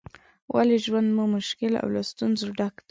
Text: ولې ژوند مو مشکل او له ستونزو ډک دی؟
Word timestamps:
ولې 0.55 0.77
ژوند 0.85 1.07
مو 1.15 1.25
مشکل 1.37 1.73
او 1.81 1.87
له 1.95 2.01
ستونزو 2.11 2.47
ډک 2.57 2.73
دی؟ 2.75 2.79